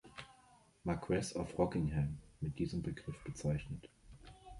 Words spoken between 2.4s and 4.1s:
diesem Begriff bezeichnet.